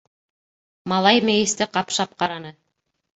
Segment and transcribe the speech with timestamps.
[0.93, 2.53] Малай мейесте ҡапшап ҡараны.